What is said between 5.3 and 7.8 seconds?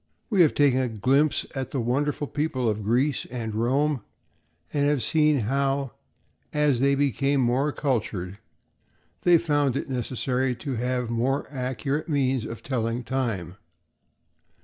how, as they became more